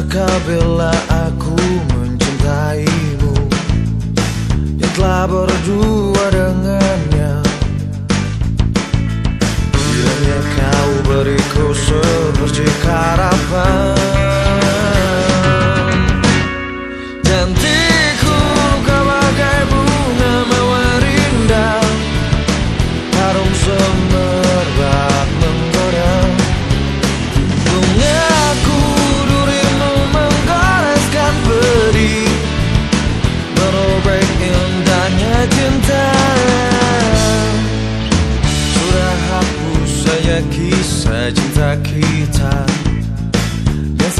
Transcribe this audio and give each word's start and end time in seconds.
Dosakah 0.00 0.36
bila 0.48 0.96
aku 1.28 1.60
mencintaimu 1.92 3.36
Yang 4.80 4.92
telah 4.96 5.28
berdua 5.28 6.24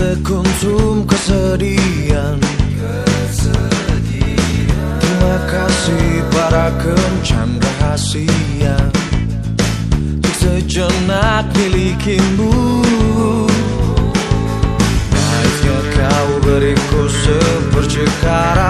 sekuntum 0.00 1.04
kesedihan. 1.04 2.40
Kesedihan 3.20 4.00
Terima 4.96 5.36
kasih 5.52 6.24
para 6.32 6.72
kencan 6.80 7.60
rahasia 7.60 8.76
Untuk 9.92 10.34
sejenak 10.40 11.44
milikimu. 11.52 12.80
Naifnya 15.12 15.78
kau 15.92 16.30
beriku 16.48 17.02
sepercekara 17.04 18.69